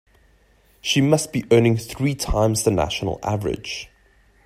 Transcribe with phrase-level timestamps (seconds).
[0.81, 3.87] She must be earning three times the national average.